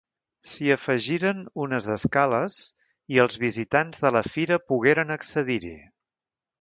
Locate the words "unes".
1.65-1.89